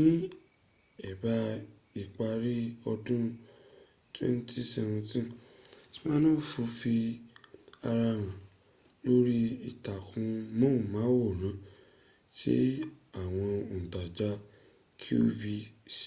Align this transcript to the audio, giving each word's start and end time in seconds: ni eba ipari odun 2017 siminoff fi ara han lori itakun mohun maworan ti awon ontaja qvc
ni 0.00 0.08
eba 1.10 1.34
ipari 2.02 2.56
odun 2.90 3.24
2017 4.12 5.94
siminoff 5.94 6.48
fi 6.78 6.96
ara 7.88 8.04
han 8.08 8.22
lori 9.06 9.40
itakun 9.70 10.28
mohun 10.58 10.84
maworan 10.94 11.56
ti 12.36 12.56
awon 13.22 13.52
ontaja 13.76 14.30
qvc 15.02 16.02